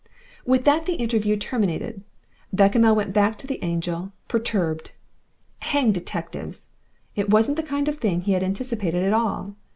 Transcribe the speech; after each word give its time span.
With 0.47 0.65
that 0.65 0.87
the 0.87 0.95
interview 0.95 1.37
terminated. 1.37 2.01
Bechamel 2.51 2.95
went 2.95 3.13
back 3.13 3.37
to 3.37 3.45
the 3.45 3.63
Angel, 3.63 4.11
perturbed. 4.27 4.93
"Hang 5.59 5.91
detectives!" 5.91 6.69
It 7.15 7.29
wasn't 7.29 7.55
the 7.57 7.61
kind 7.61 7.87
of 7.87 7.99
thing 7.99 8.21
he 8.21 8.31
had 8.31 8.41
anticipated 8.41 9.03
at 9.03 9.13
all. 9.13 9.53